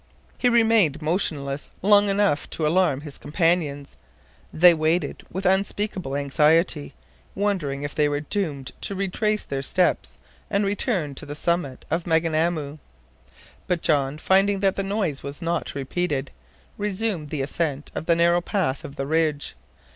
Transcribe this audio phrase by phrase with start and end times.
[0.35, 3.97] He remained motionless long enough to alarm his companions.
[4.51, 6.95] They waited with unspeakable anxiety,
[7.35, 10.17] wondering if they were doomed to retrace their steps,
[10.49, 12.79] and return to the summit of Maunganamu.
[13.67, 16.31] But John, finding that the noise was not repeated,
[16.79, 19.55] resumed the ascent of the narrow path of the ridge.